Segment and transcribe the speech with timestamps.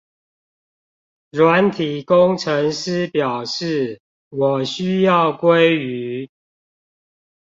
[1.29, 6.29] 軟體工程師表示我需要鮭魚